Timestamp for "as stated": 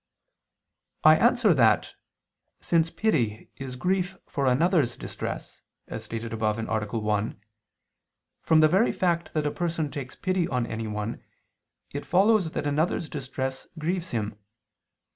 5.87-6.33